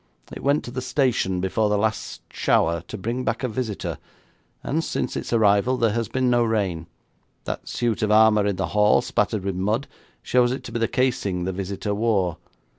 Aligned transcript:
It 0.35 0.41
went 0.41 0.63
to 0.63 0.71
the 0.71 0.81
station 0.81 1.41
before 1.41 1.69
the 1.69 1.77
last 1.77 2.23
shower 2.33 2.81
to 2.87 2.97
bring 2.97 3.23
back 3.23 3.43
a 3.43 3.47
visitor, 3.47 3.99
and 4.63 4.83
since 4.83 5.15
its 5.15 5.31
arrival 5.31 5.77
there 5.77 5.91
has 5.93 6.07
been 6.07 6.27
no 6.27 6.43
rain. 6.43 6.87
That 7.43 7.69
suit 7.69 8.01
of 8.01 8.09
armour 8.11 8.47
in 8.47 8.55
the 8.55 8.69
hall 8.73 9.03
spattered 9.03 9.43
with 9.43 9.53
mud 9.53 9.85
shows 10.23 10.51
it 10.51 10.63
to 10.63 10.71
be 10.71 10.79
the 10.79 10.87
casing 10.87 11.43
the 11.43 11.51
visitor 11.53 11.93
wore. 11.93 12.37